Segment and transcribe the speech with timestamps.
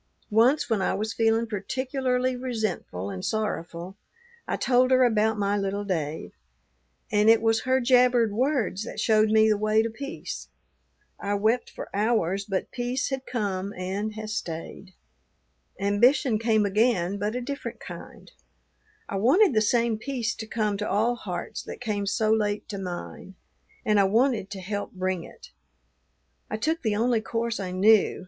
[0.31, 3.97] Once, when I was feeling particularly resentful and sorrowful,
[4.47, 6.31] I told her about my little Dave;
[7.11, 10.47] and it was her jabbered words that showed me the way to peace.
[11.19, 14.95] I wept for hours, but peace had come and has stayed.
[15.79, 18.31] Ambition came again, but a different kind:
[19.07, 22.79] I wanted the same peace to come to all hearts that came so late to
[22.79, 23.35] mine,
[23.85, 25.51] and I wanted to help bring it.
[26.49, 28.19] I took the only course I knew.